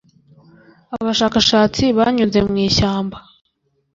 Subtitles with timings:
[0.97, 3.17] abashakashatsi banyuze mu ishyamba.